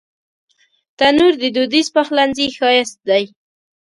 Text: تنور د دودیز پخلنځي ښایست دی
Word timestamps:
تنور 0.97 1.33
د 1.39 1.43
دودیز 1.55 1.87
پخلنځي 1.95 2.47
ښایست 2.57 2.97
دی 3.09 3.23